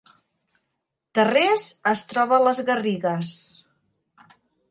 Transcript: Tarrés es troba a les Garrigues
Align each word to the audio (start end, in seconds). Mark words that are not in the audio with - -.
Tarrés 1.17 1.65
es 1.91 2.01
troba 2.13 2.39
a 2.39 2.41
les 2.47 2.63
Garrigues 2.71 3.35